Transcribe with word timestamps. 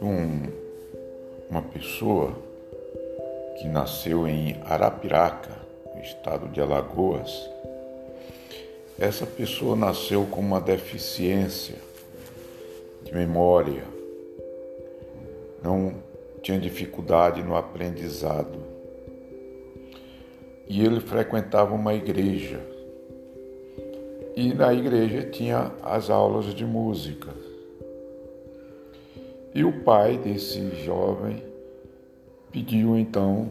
de 0.00 0.04
um, 0.04 0.42
uma 1.50 1.62
pessoa 1.62 2.36
que 3.58 3.66
nasceu 3.66 4.28
em 4.28 4.60
Arapiraca, 4.64 5.50
no 5.94 6.00
estado 6.00 6.46
de 6.48 6.60
Alagoas. 6.60 7.50
Essa 8.98 9.26
pessoa 9.26 9.74
nasceu 9.74 10.24
com 10.26 10.40
uma 10.40 10.60
deficiência 10.60 11.74
de 13.02 13.12
memória, 13.12 13.82
não 15.60 15.94
tinha 16.42 16.60
dificuldade 16.60 17.42
no 17.42 17.56
aprendizado. 17.56 18.73
E 20.68 20.84
ele 20.84 21.00
frequentava 21.00 21.74
uma 21.74 21.94
igreja. 21.94 22.60
E 24.36 24.52
na 24.52 24.72
igreja 24.72 25.22
tinha 25.30 25.72
as 25.82 26.10
aulas 26.10 26.54
de 26.54 26.64
música. 26.64 27.30
E 29.54 29.64
o 29.64 29.84
pai 29.84 30.18
desse 30.18 30.68
jovem 30.84 31.42
pediu 32.50 32.96
então 32.96 33.48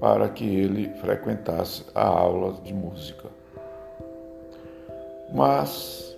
para 0.00 0.28
que 0.28 0.44
ele 0.44 0.88
frequentasse 1.00 1.84
a 1.94 2.06
aula 2.06 2.54
de 2.62 2.72
música. 2.72 3.28
Mas, 5.32 6.16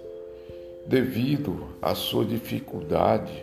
devido 0.86 1.68
à 1.82 1.94
sua 1.94 2.24
dificuldade, 2.24 3.42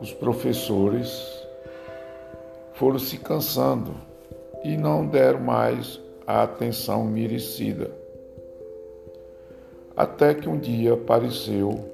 os 0.00 0.12
professores 0.12 1.46
foram 2.74 2.98
se 2.98 3.18
cansando 3.18 3.94
e 4.64 4.76
não 4.76 5.06
deram 5.06 5.40
mais 5.40 6.00
a 6.26 6.42
atenção 6.42 7.04
merecida. 7.04 7.90
Até 9.96 10.34
que 10.34 10.48
um 10.48 10.58
dia 10.58 10.94
apareceu 10.94 11.92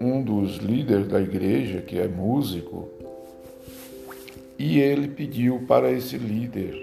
um 0.00 0.22
dos 0.22 0.56
líderes 0.56 1.08
da 1.08 1.20
igreja, 1.20 1.80
que 1.80 1.98
é 1.98 2.06
músico, 2.06 2.88
e 4.58 4.78
ele 4.80 5.08
pediu 5.08 5.64
para 5.66 5.90
esse 5.90 6.18
líder: 6.18 6.74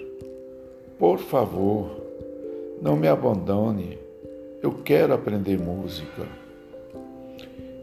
Por 0.97 1.19
favor, 1.19 2.01
não 2.81 2.95
me 2.95 3.07
abandone, 3.07 3.99
eu 4.61 4.71
quero 4.83 5.13
aprender 5.13 5.59
música. 5.59 6.27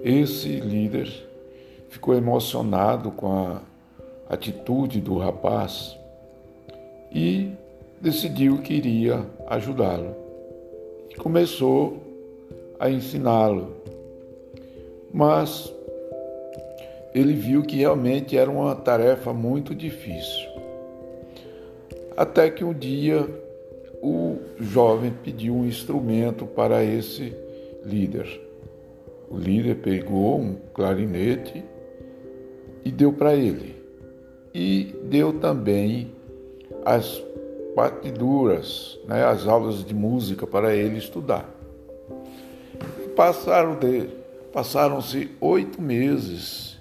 Esse 0.02 0.48
líder 0.60 1.08
ficou 1.88 2.14
emocionado 2.14 3.10
com 3.10 3.32
a 3.32 3.62
atitude 4.28 5.00
do 5.00 5.18
rapaz 5.18 5.99
e 7.12 7.52
decidiu 8.00 8.58
que 8.58 8.74
iria 8.74 9.24
ajudá-lo. 9.46 10.14
Começou 11.18 11.98
a 12.78 12.90
ensiná-lo. 12.90 13.76
Mas 15.12 15.72
ele 17.14 17.32
viu 17.32 17.62
que 17.62 17.76
realmente 17.76 18.36
era 18.36 18.50
uma 18.50 18.74
tarefa 18.74 19.32
muito 19.32 19.74
difícil. 19.74 20.48
Até 22.16 22.50
que 22.50 22.64
um 22.64 22.72
dia 22.72 23.28
o 24.02 24.38
jovem 24.58 25.12
pediu 25.22 25.54
um 25.54 25.66
instrumento 25.66 26.46
para 26.46 26.82
esse 26.84 27.34
líder. 27.84 28.40
O 29.28 29.36
líder 29.36 29.76
pegou 29.76 30.40
um 30.40 30.56
clarinete 30.72 31.62
e 32.84 32.90
deu 32.90 33.12
para 33.12 33.34
ele. 33.34 33.76
E 34.54 34.94
deu 35.04 35.38
também 35.38 36.12
as 36.84 37.22
partiduras, 37.74 38.98
né, 39.06 39.24
as 39.24 39.46
aulas 39.46 39.84
de 39.84 39.94
música 39.94 40.46
para 40.46 40.74
ele 40.74 40.98
estudar. 40.98 41.48
Passaram 43.16 43.76
de, 43.76 44.08
passaram-se 44.52 45.30
oito 45.40 45.80
meses 45.80 46.78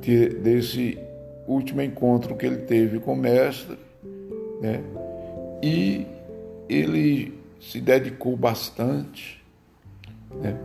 de, 0.00 0.28
desse 0.28 0.98
último 1.46 1.82
encontro 1.82 2.36
que 2.36 2.46
ele 2.46 2.58
teve 2.58 3.00
com 3.00 3.14
o 3.14 3.16
mestre, 3.16 3.78
né, 4.60 4.82
e 5.62 6.06
ele 6.68 7.38
se 7.60 7.80
dedicou 7.80 8.36
bastante, 8.36 9.42
né, 10.40 10.58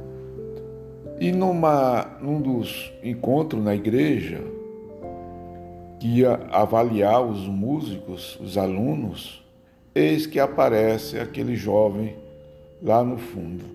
e 1.19 1.31
numa, 1.31 2.18
num 2.22 2.40
dos 2.40 2.91
encontros 3.03 3.63
na 3.63 3.73
igreja, 3.73 4.40
ia 6.16 6.34
avaliar 6.51 7.22
os 7.22 7.47
músicos, 7.47 8.38
os 8.40 8.57
alunos, 8.57 9.44
eis 9.94 10.25
que 10.25 10.40
aparece 10.40 11.19
aquele 11.19 11.56
jovem 11.56 12.16
lá 12.81 13.03
no 13.03 13.18
fundo, 13.18 13.66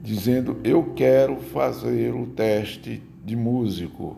dizendo: 0.00 0.58
Eu 0.64 0.92
quero 0.94 1.36
fazer 1.36 2.14
o 2.14 2.26
teste 2.26 3.02
de 3.24 3.36
músico. 3.36 4.16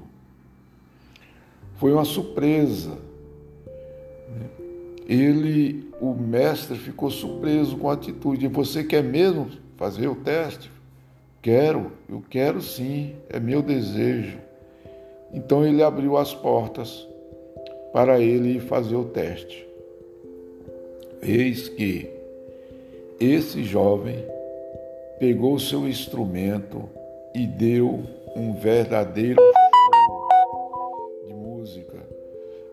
Foi 1.76 1.92
uma 1.92 2.04
surpresa. 2.04 2.98
Ele, 5.06 5.90
o 6.00 6.14
mestre, 6.14 6.78
ficou 6.78 7.10
surpreso 7.10 7.76
com 7.76 7.90
a 7.90 7.94
atitude. 7.94 8.46
Você 8.46 8.84
quer 8.84 9.02
mesmo 9.02 9.50
fazer 9.76 10.06
o 10.06 10.14
teste? 10.14 10.70
Quero, 11.42 11.92
eu 12.08 12.22
quero 12.28 12.60
sim, 12.60 13.16
é 13.28 13.40
meu 13.40 13.62
desejo. 13.62 14.38
Então 15.32 15.64
ele 15.66 15.82
abriu 15.82 16.16
as 16.16 16.34
portas 16.34 17.06
para 17.92 18.20
ele 18.20 18.60
fazer 18.60 18.96
o 18.96 19.04
teste. 19.04 19.66
Eis 21.22 21.68
que 21.68 22.08
esse 23.18 23.62
jovem 23.64 24.24
pegou 25.18 25.58
seu 25.58 25.86
instrumento 25.86 26.88
e 27.34 27.46
deu 27.46 28.02
um 28.34 28.54
verdadeiro 28.54 29.40
show 29.40 31.26
de 31.26 31.34
música 31.34 31.98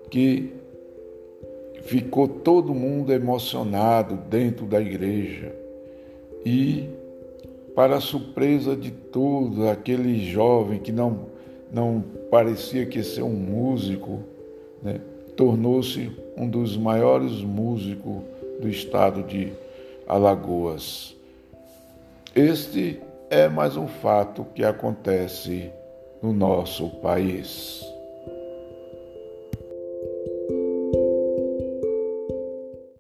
que 0.10 0.54
ficou 1.82 2.28
todo 2.28 2.74
mundo 2.74 3.12
emocionado 3.12 4.16
dentro 4.30 4.66
da 4.66 4.80
igreja 4.80 5.54
e 6.46 6.90
para 7.76 8.00
surpresa 8.00 8.76
de 8.76 8.90
todos, 8.90 9.68
aquele 9.68 10.26
jovem 10.26 10.80
que 10.80 10.92
não, 10.92 11.28
não 11.72 12.04
parecia 12.30 12.86
que 12.86 13.04
ser 13.04 13.22
um 13.22 13.34
músico, 13.34 14.20
né, 14.82 15.00
tornou-se 15.36 16.12
um 16.36 16.50
dos 16.50 16.78
maiores 16.78 17.42
músicos 17.42 18.24
do 18.60 18.68
estado 18.68 19.24
de 19.24 19.52
Alagoas. 20.08 21.16
Este 22.36 23.00
é 23.30 23.48
mais 23.48 23.76
um 23.76 23.88
fato 23.88 24.46
que 24.56 24.64
acontece 24.64 25.70
no 26.22 26.34
nosso 26.34 26.90
país. 27.02 27.86